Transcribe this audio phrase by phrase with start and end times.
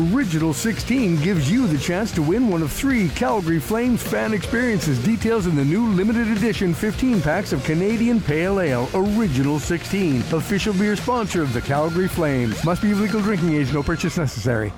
[0.00, 5.02] Original 16 gives you the chance to win one of three Calgary Flames fan experiences.
[5.02, 10.20] Details in the new limited edition 15 packs of Canadian Pale Ale Original 16.
[10.32, 12.64] Official beer sponsor of the Calgary Flames.
[12.64, 14.72] Must be of legal drinking age, no purchase necessary.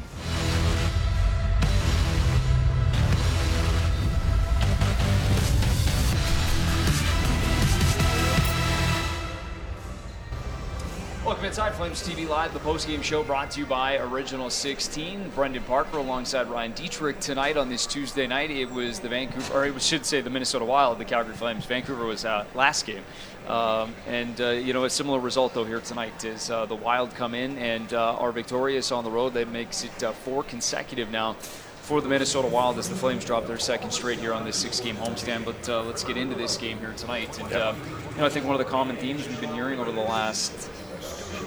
[11.81, 15.31] Flames TV Live, the postgame show brought to you by Original 16.
[15.31, 18.51] Brendan Parker alongside Ryan Dittrick tonight on this Tuesday night.
[18.51, 21.65] It was the Vancouver, or I should say the Minnesota Wild, the Calgary Flames.
[21.65, 23.03] Vancouver was uh, last game.
[23.49, 27.15] Um, and, uh, you know, a similar result, though, here tonight is uh, the Wild
[27.15, 29.33] come in and uh, are victorious on the road.
[29.33, 31.33] That makes it uh, four consecutive now
[31.81, 34.97] for the Minnesota Wild as the Flames drop their second straight here on this six-game
[34.97, 35.47] homestand.
[35.47, 37.39] But uh, let's get into this game here tonight.
[37.39, 37.75] And, uh,
[38.11, 40.69] you know, I think one of the common themes we've been hearing over the last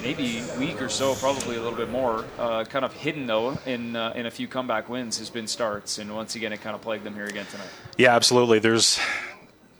[0.02, 2.24] maybe week or so, probably a little bit more.
[2.38, 5.98] Uh, kind of hidden though in uh, in a few comeback wins has been starts,
[5.98, 7.68] and once again it kind of plagued them here again tonight.
[7.96, 8.58] Yeah, absolutely.
[8.58, 8.98] There's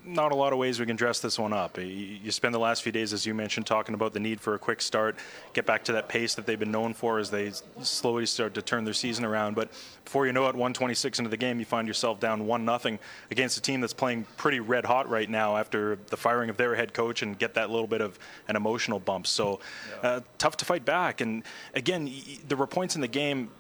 [0.05, 1.79] not a lot of ways we can dress this one up.
[1.79, 4.59] You spend the last few days, as you mentioned, talking about the need for a
[4.59, 5.17] quick start,
[5.55, 8.63] get back to that pace that they've been known for as they slowly start to
[8.63, 9.57] turn their season around.
[9.57, 9.71] But
[10.05, 12.99] before you know it, 126 into the game, you find yourself down one nothing
[13.31, 16.75] against a team that's playing pretty red hot right now after the firing of their
[16.75, 19.27] head coach and get that little bit of an emotional bump.
[19.27, 19.61] So
[20.03, 21.21] uh, tough to fight back.
[21.21, 21.43] And
[21.75, 22.13] again,
[22.47, 23.51] there were points in the game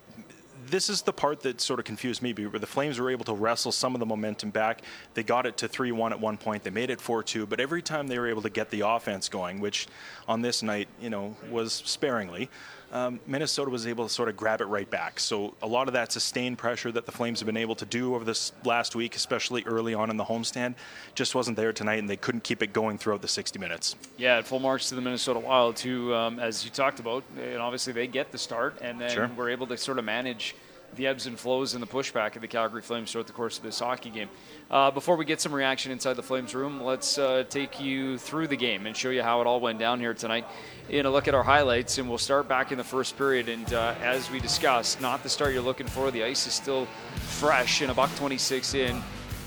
[0.67, 2.33] this is the part that sort of confused me.
[2.33, 4.83] Where the Flames were able to wrestle some of the momentum back.
[5.15, 6.65] They got it to 3-1 at one point.
[6.65, 7.49] They made it 4-2.
[7.49, 9.87] But every time they were able to get the offense going, which
[10.27, 12.51] on this night, you know, was sparingly,
[12.93, 15.19] um, Minnesota was able to sort of grab it right back.
[15.21, 18.15] So a lot of that sustained pressure that the Flames have been able to do
[18.15, 20.75] over this last week, especially early on in the homestand,
[21.15, 23.97] just wasn't there tonight, and they couldn't keep it going throughout the 60 minutes.
[24.17, 27.93] Yeah, full marks to the Minnesota Wild, who, um, as you talked about, and obviously
[27.93, 29.31] they get the start, and then Sure.
[29.37, 30.55] we're able to sort of manage
[30.97, 33.65] the ebbs and flows and the pushback of the Calgary Flames throughout the course of
[33.65, 34.29] this hockey game.
[34.71, 38.49] Uh, before we get some reaction inside the Flames room, let's uh, take you through
[38.49, 40.47] the game and show you how it all went down here tonight.
[40.89, 43.49] In a look at our highlights, and we'll start back in the first period.
[43.49, 46.11] And uh, as we discussed, not the start you're looking for.
[46.11, 49.03] The ice is still fresh, and a buck 26 in.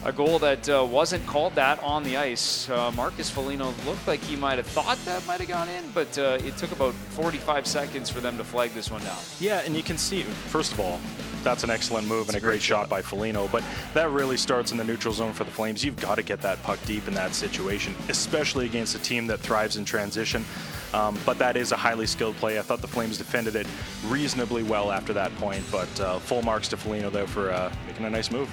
[0.07, 2.69] A goal that uh, wasn't called that on the ice.
[2.69, 6.17] Uh, Marcus Foligno looked like he might have thought that might have gone in, but
[6.17, 9.17] uh, it took about 45 seconds for them to flag this one down.
[9.41, 11.01] Yeah, and you can see, first of all,
[11.43, 14.77] that's an excellent move and a great shot by Foligno, but that really starts in
[14.77, 15.83] the neutral zone for the Flames.
[15.83, 19.41] You've got to get that puck deep in that situation, especially against a team that
[19.41, 20.45] thrives in transition.
[20.93, 22.57] Um, but that is a highly skilled play.
[22.57, 23.67] I thought the Flames defended it
[24.05, 28.05] reasonably well after that point, but uh, full marks to Foligno though, for uh, making
[28.05, 28.49] a nice move.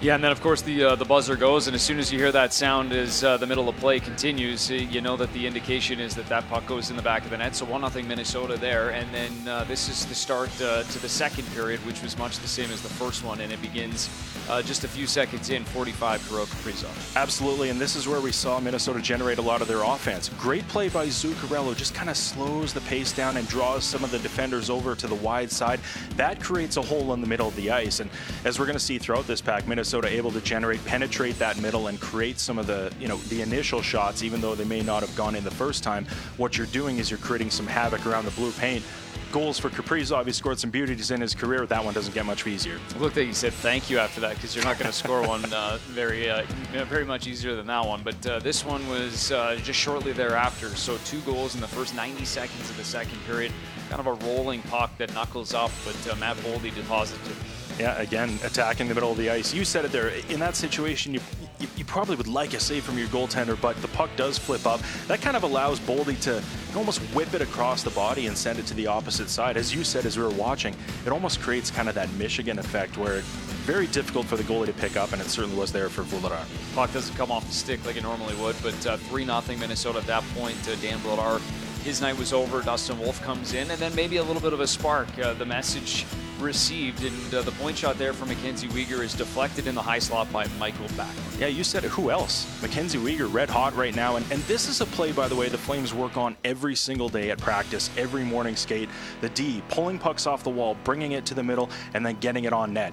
[0.00, 2.20] Yeah, and then of course the uh, the buzzer goes, and as soon as you
[2.20, 5.44] hear that sound, as uh, the middle of play continues, uh, you know that the
[5.44, 7.56] indication is that that puck goes in the back of the net.
[7.56, 11.08] So one nothing Minnesota there, and then uh, this is the start uh, to the
[11.08, 14.08] second period, which was much the same as the first one, and it begins
[14.48, 17.16] uh, just a few seconds in, 45 Kirill Kaprizov.
[17.16, 20.30] Absolutely, and this is where we saw Minnesota generate a lot of their offense.
[20.38, 24.10] Great play by Zuccarello, just kind of slows the pace down and draws some of
[24.10, 25.80] the defenders over to the wide side.
[26.16, 28.10] That creates a hole in the middle of the ice, and
[28.44, 31.88] as we're going to see throughout this pack, Minnesota able to generate, penetrate that middle,
[31.88, 35.02] and create some of the, you know, the initial shots, even though they may not
[35.02, 36.06] have gone in the first time.
[36.36, 38.84] What you're doing is you're creating some havoc around the blue paint.
[39.30, 40.24] Goals for Kaprizov.
[40.24, 41.60] He scored some beauties in his career.
[41.60, 42.78] But that one doesn't get much easier.
[42.98, 45.44] Looked like you said thank you after that because you're not going to score one
[45.52, 46.44] uh, very uh,
[46.86, 48.02] very much easier than that one.
[48.02, 50.68] But uh, this one was uh, just shortly thereafter.
[50.68, 53.52] So two goals in the first 90 seconds of the second period.
[53.90, 57.34] Kind of a rolling puck that knuckles up, but uh, Matt Boldy deposited.
[57.78, 59.52] Yeah, again, attacking the middle of the ice.
[59.52, 60.08] You said it there.
[60.28, 61.20] In that situation, you,
[61.58, 64.66] you, you probably would like a save from your goaltender, but the puck does flip
[64.66, 64.80] up.
[65.06, 66.42] That kind of allows Boldy to
[66.76, 69.56] almost whip it across the body and send it to the opposite side.
[69.56, 70.74] As you said, as we were watching,
[71.04, 73.26] it almost creates kind of that Michigan effect where it's
[73.66, 76.44] very difficult for the goalie to pick up, and it certainly was there for Vladar.
[76.74, 79.98] Puck doesn't come off the stick like it normally would, but uh, 3 0 Minnesota
[79.98, 80.56] at that point.
[80.68, 81.40] Uh, Dan Vladar,
[81.82, 82.62] his night was over.
[82.62, 85.08] Dustin Wolf comes in, and then maybe a little bit of a spark.
[85.18, 86.06] Uh, the message
[86.40, 89.98] received, and uh, the point shot there from Mackenzie Weegar is deflected in the high
[89.98, 91.40] slot by Mikael Backlund.
[91.40, 91.90] Yeah, you said it.
[91.90, 92.46] Who else?
[92.62, 94.16] Mackenzie Weegar, red hot right now.
[94.16, 97.08] And, and this is a play, by the way, the Flames work on every single
[97.08, 98.88] day at practice, every morning skate.
[99.20, 102.44] The D, pulling pucks off the wall, bringing it to the middle, and then getting
[102.44, 102.92] it on net.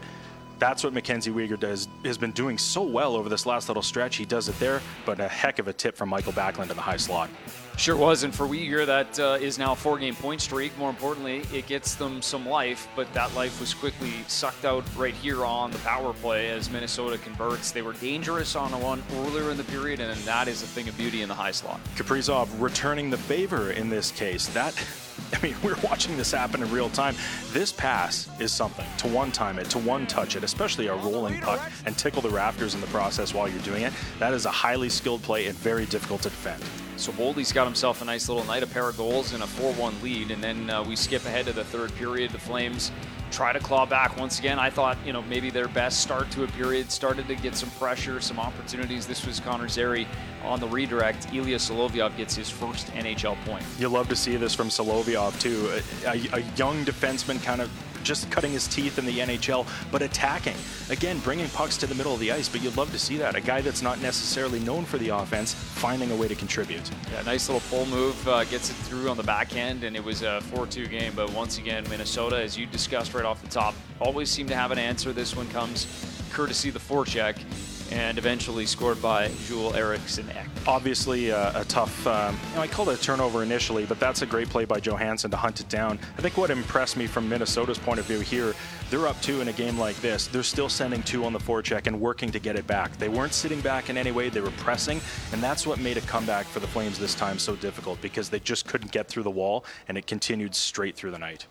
[0.57, 4.15] That's what Mackenzie Weegar does, has been doing so well over this last little stretch.
[4.15, 6.81] He does it there, but a heck of a tip from Mikael Backlund in the
[6.81, 7.29] high slot.
[7.77, 10.75] Sure was, and for Weegar, that uh, is now a four-game point streak.
[10.77, 15.13] More importantly, it gets them some life, but that life was quickly sucked out right
[15.13, 17.71] here on the power play as Minnesota converts.
[17.71, 20.87] They were dangerous on a one earlier in the period, and that is a thing
[20.87, 21.81] of beauty in the high slot.
[21.95, 24.47] Kaprizov returning the favor in this case.
[24.47, 24.73] That
[25.33, 27.15] I mean, we're watching this happen in real time.
[27.51, 31.41] This pass is something to one time it, to one touch it, especially a rolling
[31.41, 33.91] puck and tickle the rafters in the process while you're doing it.
[34.19, 36.63] That is a highly skilled play and very difficult to defend.
[36.97, 40.01] So Boldy's got himself a nice little night, a pair of goals and a 4-1
[40.01, 42.31] lead, and then uh, we skip ahead to the third period.
[42.31, 42.91] The Flames
[43.31, 44.59] try to claw back once again.
[44.59, 47.69] I thought, you know, maybe their best start to a period started to get some
[47.71, 49.05] pressure, some opportunities.
[49.05, 50.07] This was Connor Zary
[50.43, 51.33] on the redirect.
[51.33, 53.63] Ilya Solovyov gets his first NHL point.
[53.77, 55.69] You love to see this from Solovyov too,
[56.05, 57.69] a, a, a young defenseman kind of
[58.05, 60.55] just cutting his teeth in the NHL, but attacking.
[60.89, 63.35] Again, bringing pucks to the middle of the ice, but you'd love to see that.
[63.35, 66.89] A guy that's not necessarily known for the offense finding a way to contribute.
[67.11, 70.21] Yeah, nice little pull move, uh, gets it through on the backhand, and it was
[70.21, 71.13] a 4 2 game.
[71.15, 74.71] But once again, Minnesota, as you discussed right off the top, always seem to have
[74.71, 75.11] an answer.
[75.11, 75.87] This one comes
[76.31, 77.37] courtesy the forecheck
[77.91, 80.47] and eventually scored by Joel Eriksson Ek.
[80.67, 84.21] Obviously, uh, a tough, um, you know, I called it a turnover initially, but that's
[84.21, 85.99] a great play by Johansson to hunt it down.
[86.17, 88.55] I think what impressed me from Minnesota's point of view here,
[88.89, 90.27] they're up two in a game like this.
[90.27, 92.95] They're still sending two on the forecheck and working to get it back.
[92.97, 96.01] They weren't sitting back in any way, they were pressing, and that's what made a
[96.01, 99.31] comeback for the Flames this time so difficult because they just couldn't get through the
[99.31, 101.45] wall, and it continued straight through the night.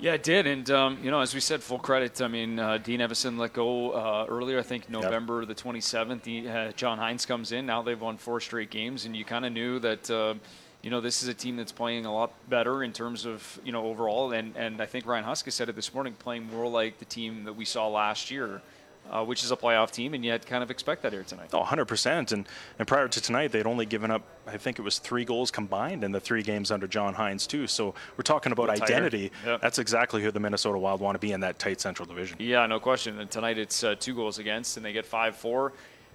[0.00, 2.22] Yeah, it did, and um, you know, as we said, full credit.
[2.22, 4.58] I mean, uh, Dean Evason let go uh, earlier.
[4.58, 5.48] I think November yep.
[5.48, 6.24] the 27th.
[6.24, 7.66] He, uh, John Hynes comes in.
[7.66, 10.10] Now they've won four straight games, and you kind of knew that.
[10.10, 10.34] Uh,
[10.82, 13.72] you know, this is a team that's playing a lot better in terms of you
[13.72, 16.98] know overall, and and I think Ryan Huska said it this morning, playing more like
[16.98, 18.62] the team that we saw last year
[19.10, 21.50] uh, which is a playoff team, and yet kind of expect that here tonight.
[21.52, 22.32] Oh, 100%.
[22.32, 22.46] And,
[22.78, 26.04] and prior to tonight, they'd only given up, I think it was three goals combined
[26.04, 27.66] in the three games under John Hynes, too.
[27.66, 29.32] So we're talking about identity.
[29.44, 29.60] Yep.
[29.60, 32.38] That's exactly who the Minnesota Wild want to be in that tight Central Division.
[32.40, 33.18] Yeah, no question.
[33.18, 35.72] And tonight it's uh, two goals against, and they get 5 4.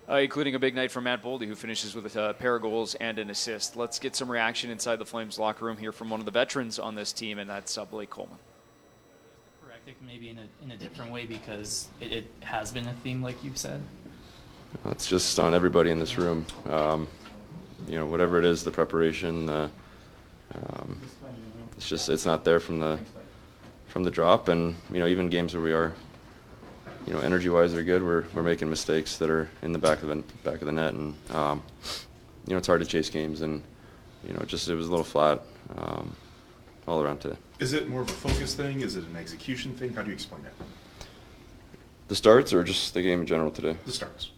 [0.07, 2.93] Uh, including a big night from Matt Boldy, who finishes with a pair of goals
[2.93, 3.75] and an assist.
[3.75, 6.77] Let's get some reaction inside the Flames locker room here from one of the veterans
[6.77, 8.37] on this team, and that's uh, Blake Coleman
[10.05, 13.43] maybe in a, in a different way because it, it has been a theme, like
[13.43, 13.81] you've said?
[14.89, 16.45] It's just on everybody in this room.
[16.69, 17.07] Um,
[17.87, 21.01] you know, whatever it is, the preparation, um,
[21.77, 22.99] it's just it's not there from the
[23.87, 25.93] from the drop, and you know, even games where we are,
[27.07, 28.03] you know, energy-wise, they're good.
[28.03, 30.93] We're we're making mistakes that are in the back of the back of the net,
[30.93, 31.63] and um,
[32.47, 33.61] you know, it's hard to chase games, and
[34.27, 35.41] you know, just it was a little flat.
[35.77, 36.15] Um,
[36.87, 37.37] all around today.
[37.59, 38.81] Is it more of a focus thing?
[38.81, 39.93] Is it an execution thing?
[39.93, 40.53] How do you explain that?
[42.07, 43.77] The starts or just the game in general today?
[43.85, 44.31] The starts.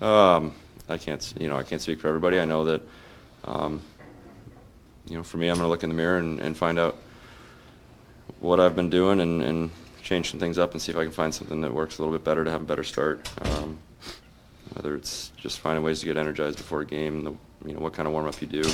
[0.00, 0.54] Um,
[0.88, 2.38] I can't, you know, I can't speak for everybody.
[2.38, 2.82] I know that,
[3.44, 3.80] um,
[5.08, 6.96] you know, for me, I'm going to look in the mirror and, and find out
[8.40, 9.70] what I've been doing and, and
[10.02, 12.16] change some things up and see if I can find something that works a little
[12.16, 13.28] bit better to have a better start.
[13.42, 13.78] Um,
[14.74, 17.32] whether it's just finding ways to get energized before a game, the,
[17.66, 18.70] you know, what kind of warm up you do.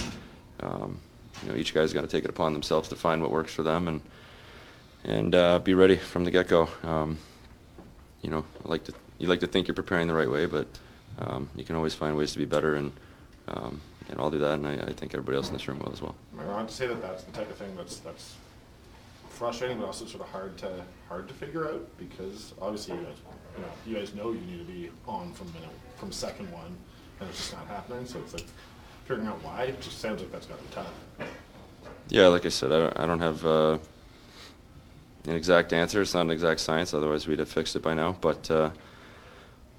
[0.60, 0.98] Um,
[1.42, 3.62] you know, each guy's got to take it upon themselves to find what works for
[3.62, 4.00] them and
[5.04, 6.66] and uh, be ready from the get-go.
[6.82, 7.18] Um,
[8.22, 10.66] you know, I like to you like to think you're preparing the right way, but
[11.18, 12.92] um, you can always find ways to be better, and
[13.48, 15.92] um, and I'll do that, and I, I, think everybody else in this room will
[15.92, 16.14] as well.
[16.38, 18.34] I wrong to say that that's the type of thing that's that's
[19.28, 23.16] frustrating, but also sort of hard to hard to figure out because obviously you guys,
[23.56, 26.76] you know, you guys know you need to be on from minute from second one,
[27.20, 28.06] and it's just not happening.
[28.06, 28.46] So it's like
[29.04, 29.64] figuring out why.
[29.64, 31.28] It just sounds like that's got to be tough.
[32.08, 33.78] Yeah, like I said, I don't, I don't have uh,
[35.26, 36.02] an exact answer.
[36.02, 36.92] It's not an exact science.
[36.92, 38.16] Otherwise, we'd have fixed it by now.
[38.20, 38.70] But uh,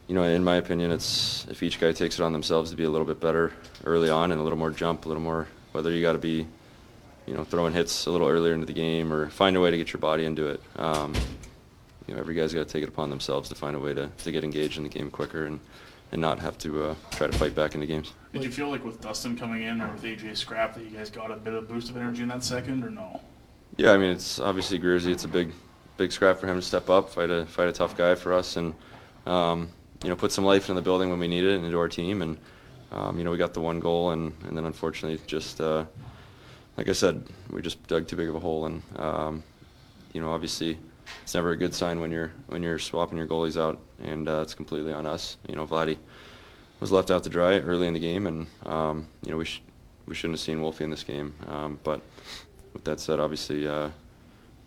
[0.07, 2.83] you know, in my opinion, it's if each guy takes it on themselves to be
[2.83, 3.53] a little bit better
[3.83, 5.47] early on and a little more jump, a little more.
[5.71, 6.47] Whether you got to be,
[7.25, 9.77] you know, throwing hits a little earlier into the game or find a way to
[9.77, 10.61] get your body into it.
[10.77, 11.13] Um,
[12.07, 14.07] you know, every guy's got to take it upon themselves to find a way to,
[14.07, 15.59] to get engaged in the game quicker and
[16.11, 18.13] and not have to uh, try to fight back into games.
[18.33, 21.09] Did you feel like with Dustin coming in or with AJ Scrapp that you guys
[21.09, 23.21] got a bit of boost of energy in that second, or no?
[23.77, 25.11] Yeah, I mean it's obviously Gruerzy.
[25.11, 25.51] It's a big,
[25.97, 28.55] big scrap for him to step up, fight a fight a tough guy for us,
[28.57, 28.73] and
[29.25, 29.69] um,
[30.03, 31.89] you know put some life in the building when we need it and into our
[31.89, 32.21] team.
[32.21, 32.37] And
[32.91, 35.85] um, you know we got the one goal, and and then unfortunately just uh,
[36.77, 39.43] like I said, we just dug too big of a hole, and um,
[40.13, 40.77] you know obviously
[41.23, 44.41] it's never a good sign when you're when you're swapping your goalies out, and uh,
[44.41, 45.37] it's completely on us.
[45.47, 45.97] You know, Vladdy
[46.79, 49.61] was left out to dry early in the game, and um, you know we sh-
[50.05, 51.33] we shouldn't have seen Wolfie in this game.
[51.47, 52.01] Um, but
[52.73, 53.87] with that said, obviously, uh,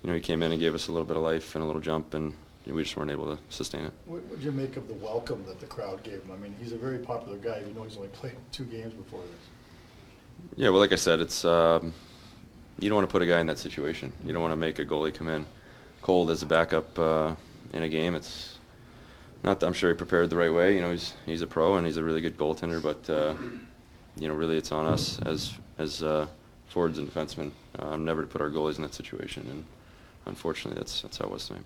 [0.03, 1.67] you know he came in and gave us a little bit of life and a
[1.67, 2.33] little jump, and
[2.65, 3.93] you know, we just weren't able to sustain it.
[4.07, 6.33] What did you make of the welcome that the crowd gave him?
[6.33, 9.21] I mean, he's a very popular guy, You know, he's only played two games before
[9.21, 10.57] this.
[10.57, 11.93] Yeah, well, like I said, it's um,
[12.79, 14.13] you don't want to put a guy in that situation.
[14.25, 15.47] You don't want to make a goalie come in
[16.03, 17.35] cold as a backup uh,
[17.73, 18.15] in a game.
[18.15, 18.59] It's
[19.43, 20.75] not that I'm sure he prepared the right way.
[20.75, 23.35] You know, he's he's a pro and he's a really good goaltender, but uh,
[24.17, 26.27] you know, really it's on us as as uh,
[26.69, 29.47] forwards and defensemen, um, never to put our goalies in that situation.
[29.51, 29.65] And
[30.27, 31.65] unfortunately, that's that's how it was tonight.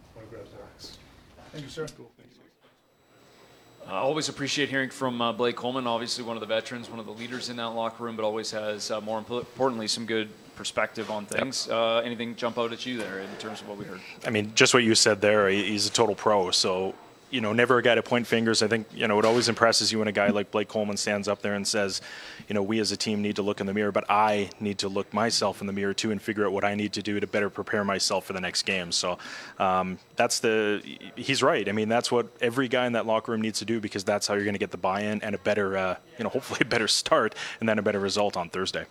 [1.52, 1.86] Thank you, sir.
[3.86, 7.06] I always appreciate hearing from uh, Blake Coleman, obviously one of the veterans, one of
[7.06, 10.28] the leaders in that locker room, but always has, uh, more impo- importantly, some good
[10.54, 11.68] perspective on things.
[11.68, 14.00] Uh, anything jump out at you there in terms of what we heard?
[14.26, 16.50] I mean, just what you said there, he's a total pro.
[16.50, 16.94] So,
[17.30, 18.62] you know, never a guy to point fingers.
[18.62, 21.28] I think, you know, it always impresses you when a guy like Blake Coleman stands
[21.28, 22.02] up there and says,
[22.47, 24.78] you know, we as a team need to look in the mirror, but I need
[24.78, 27.18] to look myself in the mirror too and figure out what I need to do
[27.18, 28.92] to better prepare myself for the next game.
[28.92, 29.18] So
[29.59, 30.82] um, that's the,
[31.16, 31.66] he's right.
[31.66, 34.26] I mean, that's what every guy in that locker room needs to do because that's
[34.26, 36.59] how you're going to get the buy in and a better, uh, you know, hopefully
[36.61, 38.85] a better start and then a better result on Thursday.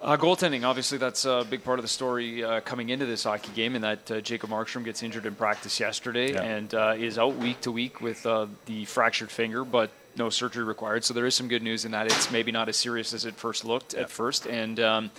[0.00, 3.50] Uh, goaltending, obviously, that's a big part of the story uh, coming into this hockey
[3.54, 6.42] game, and that uh, Jacob Markstrom gets injured in practice yesterday Yeah.
[6.42, 10.62] and uh, is out week to week with uh, the fractured finger, but no surgery
[10.62, 11.04] required.
[11.04, 13.34] So there is some good news in that it's maybe not as serious as it
[13.34, 14.46] first looked at first.
[14.46, 15.10] And um,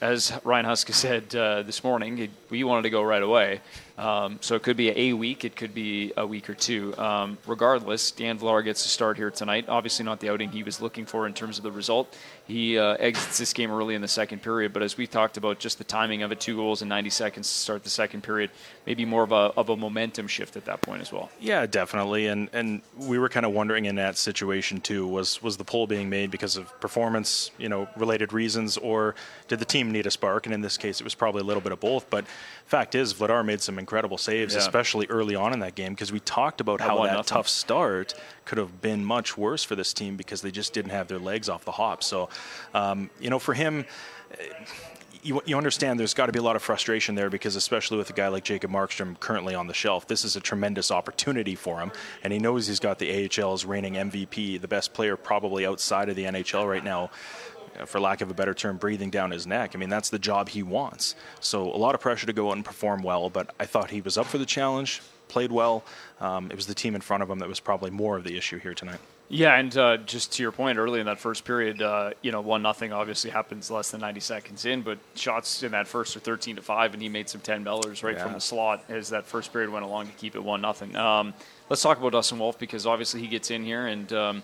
[0.00, 3.60] as Ryan Huska said uh, this morning, it, we wanted to go right away.
[4.02, 6.96] Um, so it could be a week, it could be a week or two.
[6.98, 9.66] Um, regardless, Dan Vladar gets to start here tonight.
[9.68, 12.16] Obviously, not the outing he was looking for in terms of the result.
[12.48, 15.60] He uh, exits this game early in the second period, but as we talked about,
[15.60, 18.50] just the timing of it, two goals in 90 seconds to start the second period,
[18.86, 21.30] maybe more of a, of a momentum shift at that point as well.
[21.38, 22.26] Yeah, definitely.
[22.26, 25.86] And and we were kind of wondering in that situation too was was the pull
[25.86, 29.14] being made because of performance, you know, related reasons, or
[29.46, 30.46] did the team need a spark?
[30.46, 32.10] And in this case, it was probably a little bit of both.
[32.10, 32.24] But
[32.66, 34.60] fact is, Vladar made some incredible saves, Yeah.
[34.60, 37.24] especially early on in that game, because we talked about That how that nothing.
[37.24, 41.08] tough start could have been much worse for this team because they just didn't have
[41.08, 42.02] their legs off the hop.
[42.02, 42.28] So,
[42.74, 43.84] um, you know, for him
[45.24, 48.10] you, you understand there's got to be a lot of frustration there because especially with
[48.10, 51.78] a guy like Jacob Markstrom currently on the shelf, this is a tremendous opportunity for
[51.78, 51.92] him,
[52.24, 56.16] and he knows he's got the AHL's reigning MVP, the best player probably outside of
[56.16, 57.10] the NHL right now.
[57.82, 59.72] Uh, For lack of a better term, breathing down his neck.
[59.74, 61.14] I mean, that's the job he wants.
[61.40, 64.00] So, a lot of pressure to go out and perform well, but I thought he
[64.00, 65.84] was up for the challenge, played well.
[66.20, 68.36] Um, it was the team in front of him that was probably more of the
[68.36, 68.98] issue here tonight.
[69.28, 72.42] Yeah, and uh, just to your point, early in that first period, uh, you know,
[72.42, 76.20] one nothing obviously happens less than ninety seconds in, but shots in that first are
[76.20, 79.24] thirteen to five, and he made some ten bellers right from the slot as that
[79.24, 80.94] first period went along to keep it one nothing.
[80.96, 81.32] Um,
[81.70, 84.42] let's talk about Dustin Wolf because obviously he gets in here, and um,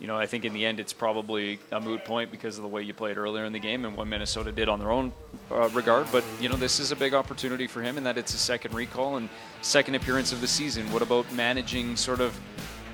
[0.00, 2.68] you know, I think in the end it's probably a moot point because of the
[2.68, 5.12] way you played earlier in the game and what Minnesota did on their own
[5.50, 6.06] uh, regard.
[6.10, 8.74] But you know, this is a big opportunity for him in that it's his second
[8.74, 9.28] recall and
[9.60, 10.90] second appearance of the season.
[10.90, 12.38] What about managing sort of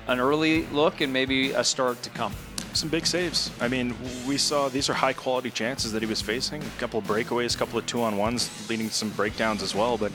[0.07, 2.33] an early look and maybe a start to come.
[2.73, 3.51] some big saves.
[3.59, 3.95] I mean,
[4.27, 6.61] we saw these are high quality chances that he was facing.
[6.61, 9.73] A couple of breakaways, a couple of two on ones, leading to some breakdowns as
[9.73, 9.97] well.
[9.97, 10.11] But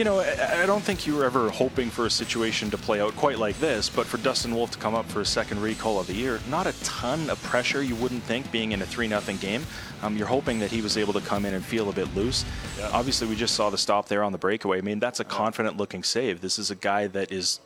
[0.00, 3.14] you know, I, don't think you were ever hoping for a situation to play out
[3.16, 3.90] quite like this.
[3.90, 6.66] But for Dustin Wolf to come up for a second recall of the year, not
[6.66, 7.82] a ton of pressure.
[7.82, 9.62] You wouldn't think being in a three nothing game.
[10.00, 12.46] Um, you're hoping that he was able to come in and feel a bit loose.
[12.92, 14.78] Obviously, we just saw the stop there on the breakaway.
[14.78, 16.40] I mean, that's a confident looking save.
[16.40, 17.60] This is a guy that is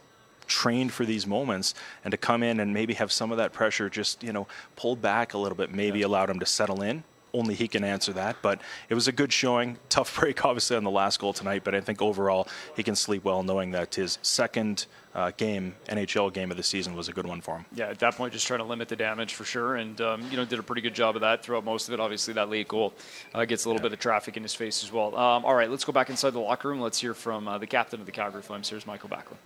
[0.49, 1.73] trained for these moments
[2.05, 5.01] and to come in and maybe have some of that pressure just you know pulled
[5.01, 7.03] back a little bit maybe allowed him to settle in
[7.35, 10.85] only he can answer that but it was a good showing tough break obviously on
[10.85, 14.19] the last goal tonight but i think overall he can sleep well knowing that his
[14.23, 17.87] second uh, game nhl game of the season was a good one for him Yeah,
[17.89, 20.45] at that point, just trying to limit the damage for sure, and um, you know
[20.45, 22.01] did a pretty good job of that throughout most of it.
[22.01, 22.93] Obviously, that late goal
[23.33, 25.15] uh, gets a little bit of traffic in his face as well.
[25.17, 26.81] Um, all right, let's go back inside the locker room.
[26.81, 28.69] Let's hear from uh, the captain of the Calgary Flames.
[28.69, 29.37] Here's Mikael Backlund.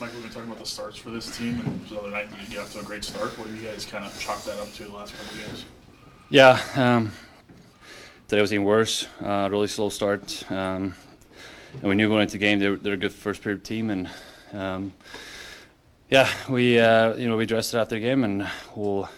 [0.00, 2.56] Michael, we've been talking about the starts for this team, and the other night you
[2.56, 3.36] got off to a great start.
[3.38, 5.64] What do you guys kind of chalk that up to the last couple of games?
[6.30, 7.12] Yeah, um,
[8.28, 9.06] today was even worse.
[9.18, 10.44] Uh, really slow start.
[10.50, 10.94] Um,
[11.72, 14.10] and we knew going into the game they're, they're a good first period team, and
[14.52, 14.92] um,
[16.10, 19.08] yeah, we uh, you know we addressed it after the game, and we'll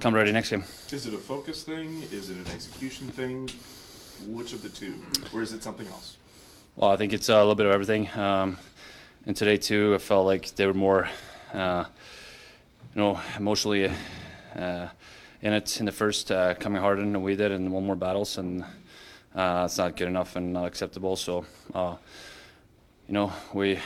[0.00, 0.64] come ready next game.
[0.90, 2.02] Is it a focus thing?
[2.10, 3.48] Is it an execution thing?
[4.26, 4.94] Which of the two?
[5.32, 6.16] Or is it something else?
[6.74, 8.10] Well, I think it's uh, a little bit of everything.
[8.18, 8.58] Um,
[9.26, 11.08] and today too, I felt like they were more,
[11.54, 11.84] uh,
[12.96, 13.92] you know, emotionally
[14.56, 14.88] uh,
[15.42, 18.38] in it in the first, uh, coming harder than we did, and won more battles,
[18.38, 18.64] and
[19.34, 21.16] uh, it's not good enough and not acceptable.
[21.16, 21.96] So, uh,
[23.06, 23.78] you know, we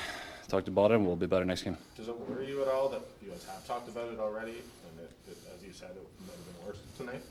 [0.48, 1.76] talked about it, and we'll be better next game.
[1.96, 5.00] Does it worry you at all that you guys have talked about it already, and
[5.00, 7.22] it, it, as you said, it might have been worse tonight?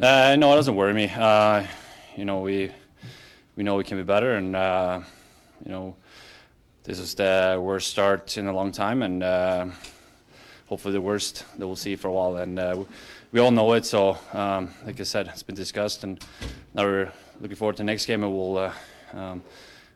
[0.00, 1.10] Uh, no, it doesn't worry me.
[1.14, 1.66] Uh,
[2.16, 2.70] you know, we
[3.56, 5.00] we know we can be better, and uh,
[5.64, 5.96] you know,
[6.84, 9.66] this is the worst start in a long time, and uh,
[10.66, 12.36] hopefully the worst that we'll see for a while.
[12.36, 12.84] And uh,
[13.32, 16.22] we all know it, so um, like I said, it's been discussed, and
[16.74, 18.72] now we're looking forward to the next game, and we'll uh,
[19.12, 19.42] um,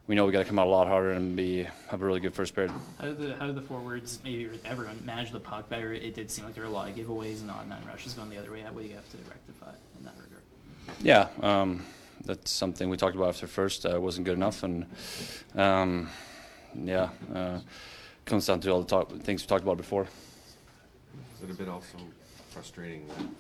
[0.07, 2.21] we know we got to come out a lot harder and be have a really
[2.21, 2.73] good first period.
[2.99, 5.93] How did the how did the forwards maybe everyone manage the puck better?
[5.93, 8.31] It did seem like there were a lot of giveaways and odd man rushes going
[8.31, 8.63] the other way.
[8.63, 10.43] What do you have to rectify in that regard?
[11.01, 11.85] Yeah, um,
[12.25, 13.87] that's something we talked about after first.
[13.87, 14.87] Uh, wasn't good enough, and
[15.55, 16.09] um,
[16.75, 17.61] yeah, uh,
[18.25, 20.09] comes down to all the talk, things we talked about before.
[21.41, 21.97] Is it a bit also
[22.51, 23.31] frustrating that you, know,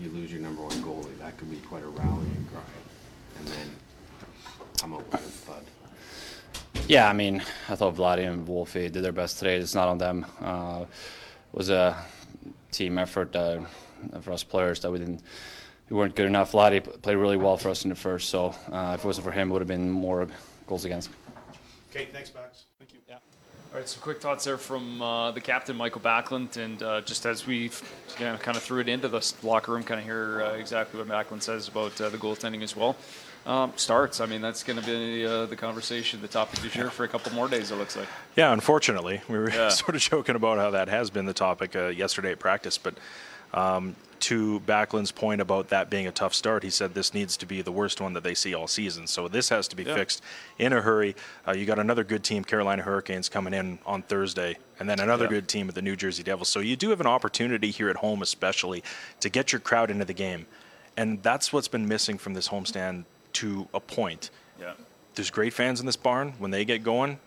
[0.00, 1.18] you lose your number one goalie?
[1.18, 2.60] That could be quite a rallying cry,
[3.40, 3.70] and then
[4.80, 5.64] come out with a thud.
[6.86, 9.56] Yeah, I mean, I thought Vladdy and Wolfie did their best today.
[9.56, 10.24] It's not on them.
[10.40, 11.96] Uh, it was a
[12.70, 13.62] team effort uh,
[14.20, 15.22] for us players that we didn't.
[15.90, 16.52] We weren't good enough.
[16.52, 19.32] Vladdy played really well for us in the first, so uh, if it wasn't for
[19.32, 20.28] him, it would have been more
[20.68, 21.10] goals against.
[21.90, 22.66] Okay, thanks, Max.
[22.78, 23.00] Thank you.
[23.08, 23.16] Yeah.
[23.72, 26.58] All right, some quick thoughts there from uh, the captain, Mikael Backlund.
[26.58, 27.70] And uh, just as we
[28.18, 31.00] you know, kind of threw it into the locker room, kind of hear uh, exactly
[31.02, 32.96] what Backlund says about uh, the goaltending as well.
[33.46, 34.20] Um, starts.
[34.20, 37.08] I mean, that's going to be uh, the conversation, the topic du jour for a
[37.08, 38.08] couple more days, it looks like.
[38.36, 39.68] Yeah, unfortunately, we were Yeah.
[39.70, 42.76] sort of joking about how that has been the topic uh, yesterday at practice.
[42.76, 42.94] But
[43.54, 47.44] um, to Backlund's point about that being a tough start, he said this needs to
[47.46, 49.08] be the worst one that they see all season.
[49.08, 49.96] So this has to be Yeah.
[49.96, 50.22] fixed
[50.58, 51.16] in a hurry.
[51.46, 55.24] Uh, you got another good team, Carolina Hurricanes, coming in on Thursday, and then another
[55.24, 55.30] Yeah.
[55.30, 56.48] good team at the New Jersey Devils.
[56.48, 58.84] So you do have an opportunity here at home, especially,
[59.20, 60.46] to get your crowd into the game.
[60.96, 63.04] And that's what's been missing from this homestand
[63.34, 64.30] to a point
[64.60, 64.74] Yeah.
[65.16, 66.34] there's great fans in this barn.
[66.38, 67.18] When they get going,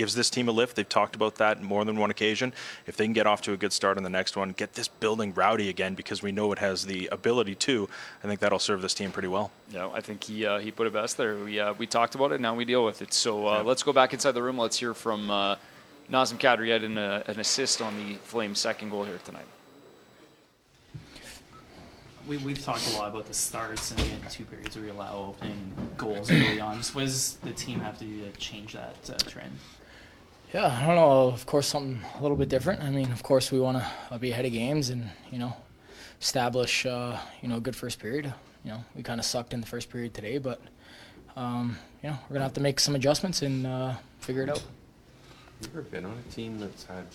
[0.00, 0.76] gives this team a lift.
[0.76, 2.54] They've talked about that more than one occasion.
[2.86, 4.88] If they can get off to a good start on the next one, get this
[4.88, 7.86] building rowdy again because we know it has the ability to.
[8.24, 9.50] I think that'll serve this team pretty well.
[9.70, 11.36] Yeah, I think he uh, he put it best there.
[11.36, 12.40] We uh, we talked about it.
[12.40, 13.12] Now we deal with it.
[13.12, 14.56] So uh, let's go back inside the room.
[14.56, 15.56] Let's hear from uh,
[16.10, 19.44] Nazem Kadri had an, uh, an assist on the Flames' second goal here tonight.
[22.26, 25.34] We, we've talked a lot about the starts and the two periods where we allow
[25.34, 26.78] opening goals early on.
[26.78, 29.52] Just what does the team have to do to change that uh, trend?
[30.52, 31.28] Yeah, I don't know.
[31.28, 32.82] Of course, something a little bit different.
[32.82, 35.56] I mean, of course, we want to uh, be ahead of games and you know
[36.20, 38.34] establish uh, you know a good first period.
[38.64, 40.60] You know, we kind of sucked in the first period today, but
[41.36, 44.62] um, you know we're gonna have to make some adjustments and uh, figure it out.
[45.62, 47.06] You ever been on a team that's had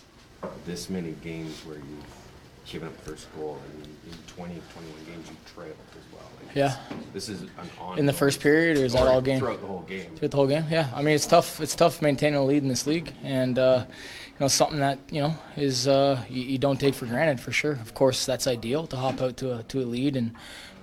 [0.66, 2.25] this many games where you've
[2.66, 6.30] given up first goal and in 20, 21 games you trailed as well?
[6.40, 6.78] Like, Yeah.
[7.14, 7.50] This is an
[7.80, 9.40] on In the first period, or is that all game?
[9.40, 10.06] Throughout the whole game.
[10.16, 10.90] Throughout the whole game, yeah.
[10.94, 11.62] I mean, it's tough.
[11.62, 15.22] It's tough maintaining a lead in this league, and uh, you know something that you
[15.22, 17.74] know is uh, you, you don't take for granted for sure.
[17.74, 20.34] Of course, that's ideal to hop out to a to a lead and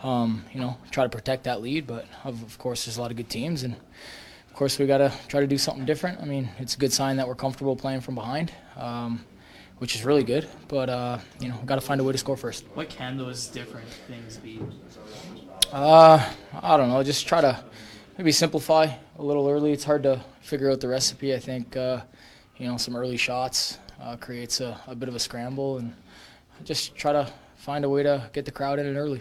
[0.03, 1.87] um, you know try to protect that lead.
[1.87, 4.99] But of, of course, there's a lot of good teams, and of course we got
[4.99, 6.21] to try to do something different.
[6.21, 8.53] I mean, it's a good sign that we're comfortable playing from behind.
[8.77, 9.25] Um,
[9.83, 12.37] which is really good, but uh, you know, got to find a way to score
[12.37, 12.65] first.
[12.75, 14.61] What can those different things be?
[15.73, 16.25] Uh,
[16.63, 17.03] I don't know.
[17.03, 17.65] Just try to
[18.17, 18.87] maybe simplify
[19.19, 19.73] a little early.
[19.73, 21.35] It's hard to figure out the recipe.
[21.35, 22.03] I think uh,
[22.59, 25.93] you know some early shots uh, creates a, a bit of a scramble, and
[26.63, 29.21] just try to find a way to get the crowd in it early.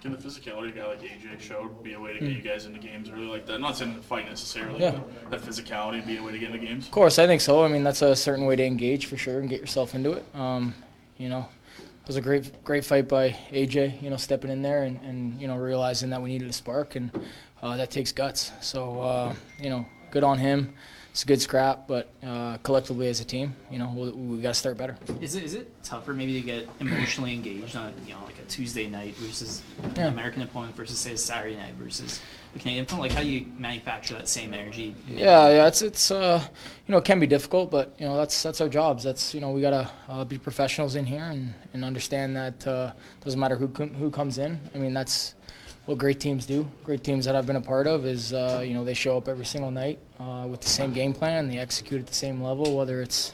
[0.00, 2.66] Can the physicality a guy like AJ showed be a way to get you guys
[2.66, 3.60] into games early like that?
[3.60, 4.82] Not saying to fight necessarily, Hmm.
[4.82, 5.00] Yeah.
[5.28, 6.86] but that physicality be a way to get into games.
[6.86, 7.64] Of course, I think so.
[7.64, 10.24] I mean, that's a certain way to engage for sure and get yourself into it.
[10.34, 10.72] Um,
[11.16, 14.00] you know, it was a great, great fight by AJ.
[14.00, 16.94] You know, stepping in there and, and you know realizing that we needed a spark,
[16.94, 17.10] and
[17.60, 18.52] uh, that takes guts.
[18.60, 20.74] So uh, you know, good on him.
[21.18, 24.50] It's a good scrap, but uh, collectively as a team, you know, we, we got
[24.50, 24.96] to start better.
[25.20, 28.44] Is it is it tougher maybe to get emotionally engaged on you know like a
[28.48, 29.64] Tuesday night versus
[29.96, 30.06] Yeah.
[30.06, 32.20] an American opponent versus say a Saturday night versus
[32.54, 33.02] a Canadian opponent?
[33.08, 34.94] Like how do you manufacture that same energy?
[35.08, 36.40] Yeah, yeah, it's it's uh,
[36.86, 39.02] you know, it can be difficult, but you know, that's that's our jobs.
[39.02, 42.92] That's you know, we gotta uh, be professionals in here and, and understand that uh,
[43.24, 44.60] doesn't matter who com- who comes in.
[44.72, 45.34] I mean, that's
[45.88, 46.68] what great teams do.
[46.84, 49.26] Great teams that I've been a part of is uh, you know they show up
[49.26, 51.48] every single night uh, with the same game plan.
[51.48, 53.32] They execute at the same level, whether it's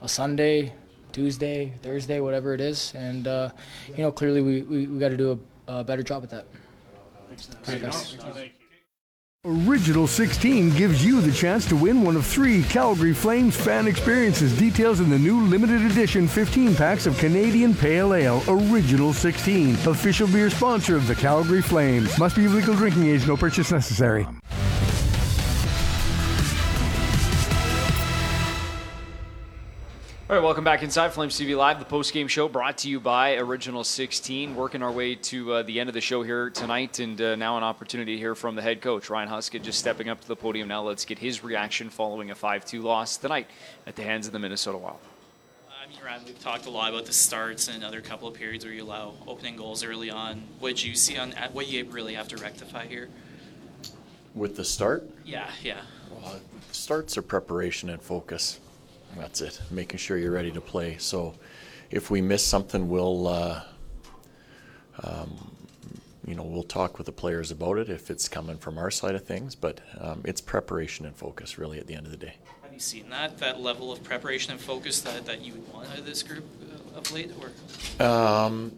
[0.00, 0.72] a Sunday,
[1.10, 2.92] Tuesday, Thursday, whatever it is.
[2.94, 3.50] And uh,
[3.88, 6.46] you know, clearly we we, we got to do a, a better job at that.
[7.64, 7.90] Thank you.
[7.90, 8.56] Thanks.
[9.46, 14.58] Original 16 gives you the chance to win one of three Calgary Flames fan experiences.
[14.58, 19.74] Details in the new limited edition 15 packs of Canadian Pale Ale Original 16.
[19.86, 22.18] Official beer sponsor of the Calgary Flames.
[22.18, 24.26] Must be of legal drinking age, no purchase necessary.
[30.28, 33.36] All right, welcome back inside Flames TV Live, the post-game show brought to you by
[33.36, 34.56] Original 16.
[34.56, 37.56] Working our way to uh, the end of the show here tonight, and uh, now
[37.56, 40.34] an opportunity to hear from the head coach Ryan Huska, just stepping up to the
[40.34, 40.82] podium now.
[40.82, 43.46] Let's get his reaction following a 5-2 loss tonight
[43.86, 44.98] at the hands of the Minnesota Wild.
[45.70, 48.64] I mean, Ryan, we've talked a lot about the starts and other couple of periods
[48.64, 50.42] where you allow opening goals early on.
[50.58, 53.10] What did you see on what you really have to rectify here?
[54.34, 55.82] With the start, Yeah, yeah.
[56.10, 56.40] Well,
[56.72, 58.58] starts are preparation and focus.
[59.16, 59.60] That's it.
[59.70, 60.96] Making sure you're ready to play.
[60.98, 61.34] So,
[61.90, 63.62] if we miss something, we'll, uh,
[65.02, 65.50] um,
[66.26, 69.14] you know, we'll talk with the players about it if it's coming from our side
[69.14, 69.54] of things.
[69.54, 72.34] But um, it's preparation and focus, really, at the end of the day.
[72.62, 75.88] Have you seen that that level of preparation and focus that, that you would want
[75.90, 76.44] out of this group
[76.94, 78.04] uh, of late, or?
[78.04, 78.72] Um,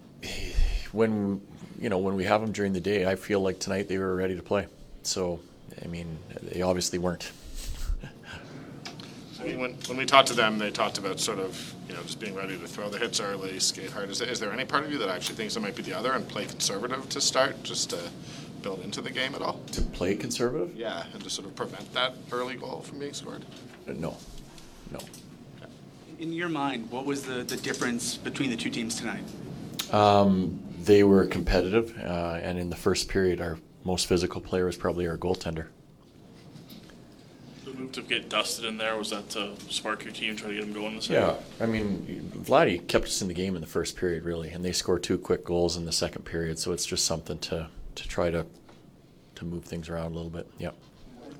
[0.92, 1.40] when
[1.80, 4.14] you know when we have them during the day, I feel like tonight they were
[4.14, 4.66] ready to play.
[5.02, 5.40] So,
[5.82, 7.30] I mean, they obviously weren't.
[9.48, 12.02] I mean, when, when we talked to them, they talked about sort of, you know,
[12.02, 14.10] just being ready to throw the hits early, skate hard.
[14.10, 15.96] Is there, is there any part of you that actually thinks it might be the
[15.96, 17.98] other and play conservative to start, just to
[18.62, 19.58] build into the game at all?
[19.72, 20.76] To play conservative?
[20.76, 23.46] Yeah, and to sort of prevent that early goal from being scored?
[23.88, 24.18] Uh, No,
[24.90, 24.98] no.
[26.18, 29.22] In your mind, what was the, the difference between the two teams tonight?
[29.94, 34.76] Um, they were competitive, uh, and in the first period, our most physical player was
[34.76, 35.68] probably our goaltender.
[37.92, 40.62] The to get Dustin in there was that to spark your team, try to get
[40.62, 41.34] them going in the Yeah.
[41.60, 44.72] I mean, Vladdy kept us in the game in the first period, really, and they
[44.72, 46.58] scored two quick goals in the second period.
[46.58, 48.46] So it's just something to to try to
[49.36, 50.48] to move things around a little bit.
[50.58, 50.74] Yep.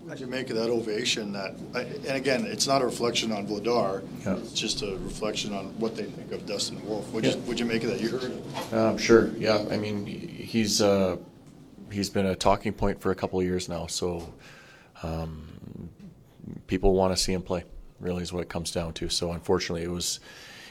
[0.05, 1.33] What did you make of that ovation?
[1.33, 4.03] That, and again, it's not a reflection on Vladar.
[4.25, 4.37] Yeah.
[4.37, 7.07] It's just a reflection on what they think of Dustin Wolf.
[7.13, 7.45] What'd you, Yeah.
[7.47, 8.01] what'd you make of that?
[8.01, 8.75] You heard it.
[8.75, 9.31] Um, sure.
[9.37, 9.67] Yeah.
[9.71, 11.17] I mean, he's uh,
[11.91, 13.87] he's been a talking point for a couple of years now.
[13.87, 14.33] So
[15.03, 15.91] um,
[16.67, 17.65] people want to see him play.
[18.01, 19.09] Really, is what it comes down to.
[19.09, 20.21] So unfortunately, it was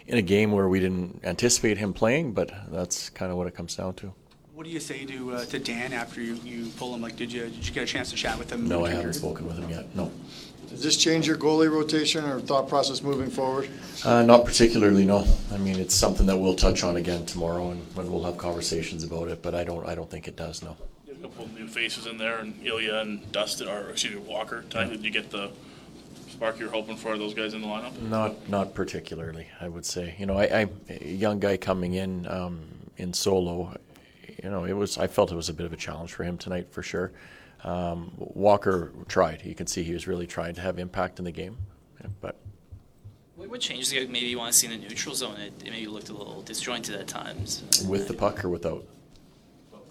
[0.08, 3.56] in a game where we didn't anticipate him playing, but that's kind of what it
[3.56, 4.14] comes down to.
[4.54, 7.02] What do you say to uh, to Dan after you, you pull him?
[7.02, 8.68] Like, did you did you get a chance to chat with him?
[8.68, 9.20] No, I haven't periods?
[9.20, 9.94] spoken with him yet.
[9.96, 10.12] No.
[10.70, 13.70] Does this change your goalie rotation or thought process moving forward?
[14.04, 15.26] Uh, not particularly, no.
[15.54, 19.04] I mean, it's something that we'll touch on again tomorrow, and when we'll have conversations
[19.04, 19.42] about it.
[19.42, 20.76] But I don't, I don't think it does, no.
[21.06, 24.16] You had a couple of new faces in there, and Ilya and Dustin, or excuse
[24.16, 24.66] me, Walker.
[24.70, 25.52] Tonight, did you get the
[26.38, 28.00] spark you're hoping for those guys in the lineup?
[28.00, 29.48] Not, not particularly.
[29.60, 32.60] I would say, you know, I, I a young guy coming in um,
[32.98, 33.76] in solo.
[34.44, 34.98] You know, it was.
[35.00, 37.12] I felt it was a bit of a challenge for him tonight, for sure.
[37.64, 39.44] Um, Walker tried.
[39.44, 41.58] You can see he was really trying to have impact in the game,
[42.22, 42.36] but
[43.36, 45.38] What, what changes that maybe you want to see in the neutral zone?
[45.38, 47.64] It, it maybe looked a little disjointed at times.
[47.88, 48.86] with the puck or without.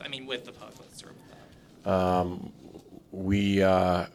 [0.01, 1.91] I mean, with the puck, let's start with that.
[1.93, 2.53] Um,
[3.11, 4.07] we uh,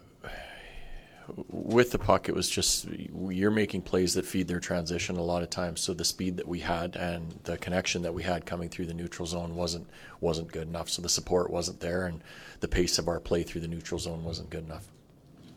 [1.50, 5.44] with the puck, it was just you're making plays that feed their transition a lot
[5.44, 5.82] of times.
[5.82, 8.94] So the speed that we had and the connection that we had coming through the
[8.94, 9.88] neutral zone wasn't
[10.20, 10.90] wasn't good enough.
[10.90, 12.24] So the support wasn't there, and
[12.60, 14.88] the pace of our play through the neutral zone wasn't good enough.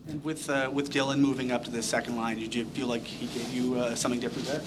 [0.08, 3.04] And with uh, with Dylan moving up to the second line, did you feel like
[3.04, 4.62] he gave you uh, something different there?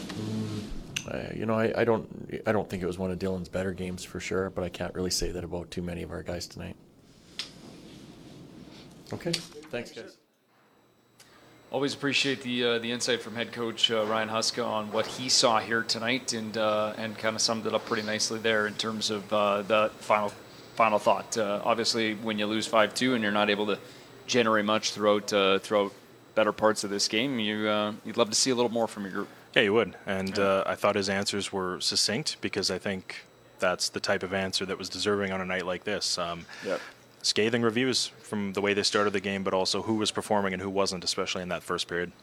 [1.09, 3.71] Uh, you know, I, I don't I don't think it was one of Dylan's better
[3.71, 6.47] games for sure, but I can't really say that about too many of our guys
[6.47, 6.75] tonight.
[9.13, 10.17] Okay, thanks, guys.
[11.69, 15.27] Always appreciate the uh, the insight from head coach uh, Ryan Huska on what he
[15.27, 18.73] saw here tonight, and uh, and kind of summed it up pretty nicely there in
[18.75, 20.31] terms of uh, the final
[20.75, 21.37] final thought.
[21.37, 23.77] Uh, obviously, when you lose five two and you're not able to
[24.27, 25.91] generate much throughout uh, throughout
[26.35, 29.03] better parts of this game, you uh, you'd love to see a little more from
[29.03, 29.27] your group.
[29.53, 29.93] Yeah, you would.
[30.05, 33.25] And uh, I thought his answers were succinct because I think
[33.59, 36.17] that's the type of answer that was deserving on a night like this.
[36.17, 36.79] Um, Yep.
[37.27, 40.61] Scathing reviews from the way they started the game, but also who was performing and
[40.61, 42.13] who wasn't, especially in that first period.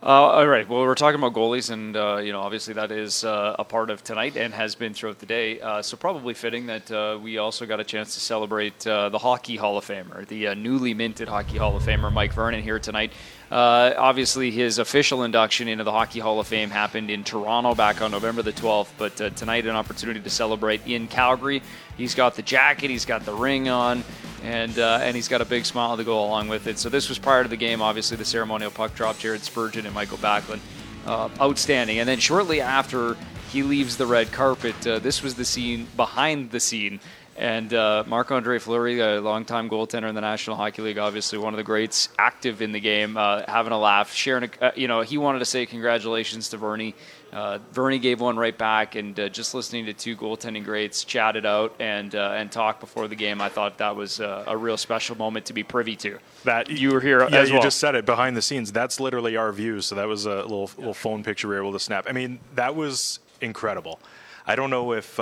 [0.00, 0.68] Uh, all right.
[0.68, 3.90] Well, we're talking about goalies, and uh, you know, obviously that is uh, a part
[3.90, 5.60] of tonight and has been throughout the day.
[5.60, 9.18] Uh, so probably fitting that uh, we also got a chance to celebrate uh, the
[9.18, 13.12] Hockey Hall of Famer, the newly minted Hockey Hall of Famer, Mike Vernon, here tonight.
[13.50, 18.00] Uh, obviously, his official induction into the Hockey Hall of Fame happened in Toronto back
[18.00, 21.62] on November the 12th, but uh, tonight an opportunity to celebrate in Calgary.
[21.96, 24.02] He's got the jacket, he's got the ring on,
[24.42, 26.78] and uh, and he's got a big smile to go along with it.
[26.78, 27.82] So this was prior to the game.
[27.82, 29.18] Obviously, the ceremonial puck drop.
[29.18, 30.60] Jared Spurgeon and Mikael Backlund,
[31.06, 31.98] uh, outstanding.
[31.98, 33.16] And then shortly after
[33.52, 36.98] he leaves the red carpet, uh, this was the scene behind the scene.
[37.36, 41.52] And uh, Marc Andre Fleury, a longtime goaltender in the National Hockey League, obviously one
[41.52, 44.50] of the greats, active in the game, uh, having a laugh, sharing.
[44.60, 46.94] A, uh, you know, he wanted to say congratulations to Vernie.
[47.32, 51.34] Uh, Vernie gave one right back, and uh, just listening to two goaltending greats chat
[51.34, 54.56] it out and uh, and talk before the game, I thought that was uh, a
[54.56, 56.20] real special moment to be privy to.
[56.44, 57.64] That you were here Yeah, as you well.
[57.64, 58.70] just said it behind the scenes.
[58.70, 59.80] That's literally our view.
[59.80, 62.06] So that was a little little phone picture we were able to snap.
[62.08, 63.98] I mean, that was incredible.
[64.46, 65.18] I don't know if.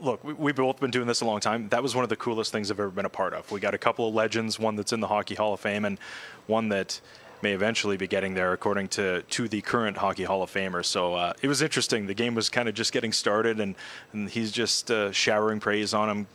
[0.00, 1.68] Look, we- we've both been doing this a long time.
[1.70, 3.50] That was one of the coolest things I've ever been a part of.
[3.50, 5.98] We got a couple of legends, one that's in the Hockey Hall of Fame, and
[6.46, 7.00] one that
[7.42, 10.84] may eventually be getting there, according to to the current Hockey Hall of Famer.
[10.84, 12.06] So uh, it was interesting.
[12.06, 13.74] The game was kind of just getting started, and,
[14.12, 16.26] and he's just uh, showering praise on him,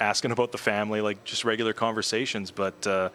[0.00, 2.50] asking about the family, like just regular conversations.
[2.50, 3.08] But uh,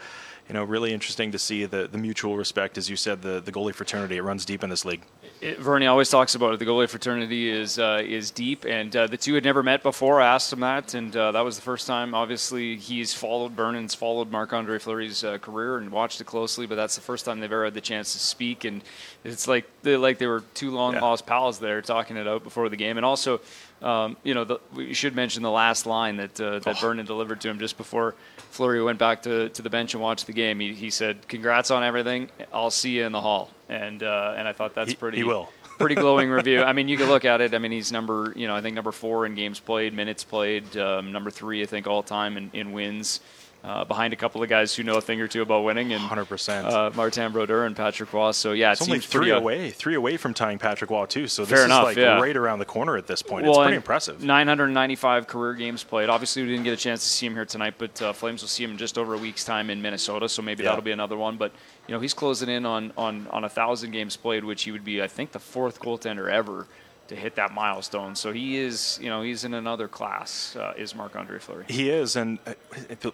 [0.49, 3.51] you know, really interesting to see the, the mutual respect, as you said, the, the
[3.51, 4.17] goalie fraternity.
[4.17, 5.03] It runs deep in this league.
[5.41, 6.59] It, Vernie always talks about it.
[6.59, 10.19] The goalie fraternity is uh, is deep, and uh, the two had never met before.
[10.19, 12.13] I asked him that, and uh, that was the first time.
[12.13, 16.75] Obviously, he's followed Vernon's followed Marc Andre Fleury's uh, career and watched it closely, but
[16.75, 18.65] that's the first time they've ever had the chance to speak.
[18.65, 18.81] And
[19.23, 22.67] it's like they like they were two long lost pals there talking it out before
[22.69, 23.41] the game, and also.
[23.81, 26.81] Um, you know, the, we should mention the last line that uh, that Oh.
[26.81, 28.13] Vernon delivered to him just before
[28.51, 30.59] Fleury went back to, to the bench and watched the game.
[30.59, 32.29] He, he said, "Congrats on everything.
[32.51, 35.17] I'll see you in the hall." And uh, and I thought that's He- pretty.
[35.17, 35.49] he will.
[35.77, 36.61] pretty glowing review.
[36.61, 37.53] I mean, you can look at it.
[37.53, 40.75] I mean, he's number, you know, I think number four in games played, minutes played,
[40.75, 43.21] um, number three, I think, all time in, in wins.
[43.61, 46.01] Uh, behind a couple of guys who know a thing or two about winning, and
[46.01, 46.63] 100%.
[46.63, 48.31] Uh, Martin Brodeur and Patrick Roy.
[48.31, 51.27] So yeah, It's it only three uh, away, three away from tying Patrick Roy too.
[51.27, 52.21] So this Fair is enough, like yeah.
[52.21, 53.45] right around the corner at this point.
[53.45, 54.23] it's pretty impressive.
[54.23, 56.07] 995 career games played.
[56.07, 58.47] Obviously, we didn't get a chance to see him here tonight, but uh, Flames will
[58.47, 60.29] see him in just over a week's time in Minnesota.
[60.29, 60.69] So maybe Yeah.
[60.69, 61.35] that'll be another one.
[61.35, 61.51] But
[61.85, 64.85] you know, he's closing in on on on a thousand games played, which he would
[64.85, 66.65] be, I think, the fourth goaltender ever
[67.09, 68.15] to hit that milestone.
[68.15, 70.55] So he is, you know, he's in another class.
[70.55, 71.65] Uh, is Marc Andre Fleury?
[71.67, 72.55] He is, and I-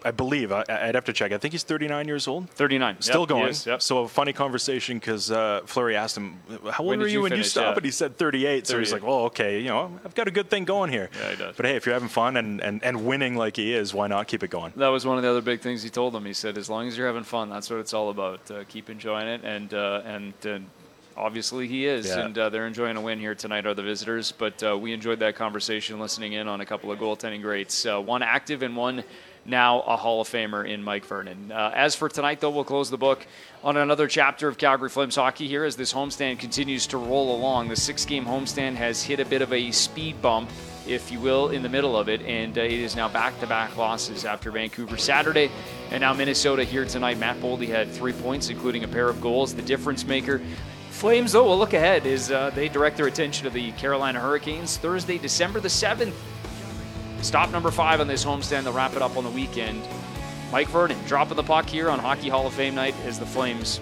[0.03, 1.31] I believe I, I'd have to check.
[1.31, 2.49] I think he's 39 years old.
[2.51, 3.47] 39, still Yep, going.
[3.47, 3.81] is, yep.
[3.81, 6.39] So a funny conversation because uh, Fleury asked him,
[6.71, 7.51] "How old When were you you when you finish?
[7.51, 7.75] stopped?" Yeah.
[7.77, 8.67] And he said 38.
[8.67, 11.29] So he's like, "Well, okay, you know, I've got a good thing going here." Yeah,
[11.31, 11.55] he does.
[11.55, 14.27] But hey, if you're having fun and, and, and winning like he is, why not
[14.27, 14.73] keep it going?
[14.75, 16.25] That was one of the other big things he told them.
[16.25, 18.51] He said, "As long as you're having fun, that's what it's all about.
[18.51, 20.60] Uh, keep enjoying it." And uh, and uh,
[21.17, 22.25] obviously he is, Yeah.
[22.25, 23.65] and uh, they're enjoying a win here tonight.
[23.65, 24.32] Are the visitors?
[24.32, 27.99] But uh, we enjoyed that conversation, listening in on a couple of goaltending greats, uh,
[27.99, 29.04] one active and one
[29.47, 31.51] now a Hall of Famer in Mike Vernon.
[31.51, 33.28] Uh, as for tonight, though, we'll close the book
[33.63, 37.67] on another chapter of Calgary Flames hockey here as this homestand continues to roll along.
[37.69, 40.49] The six-game homestand has hit a bit of a speed bump
[40.88, 42.21] if you will, in the middle of it.
[42.21, 45.49] And uh, it is now back to back losses after Vancouver Saturday
[45.91, 47.17] and now Minnesota here tonight.
[47.17, 50.41] Matt Boldy had three points, including a pair of goals, the difference maker.
[50.95, 54.77] Flames, though, will look ahead as uh, they direct their attention to the Carolina Hurricanes
[54.77, 56.13] Thursday, December the 7th.
[57.21, 58.63] Stop number five on this homestand.
[58.63, 59.86] They'll wrap it up on the weekend.
[60.53, 63.81] Mike Vernon dropping the puck here on Hockey Hall of Fame night as the Flames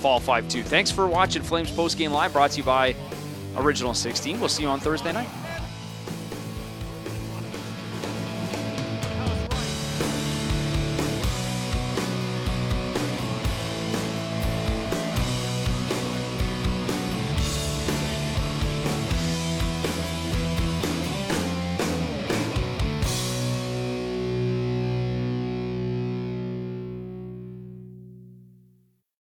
[0.00, 0.62] fall 5 2.
[0.62, 2.94] Thanks for watching Flames Postgame Live, brought to you by
[3.56, 4.38] Original 16.
[4.38, 5.28] We'll see you on Thursday night.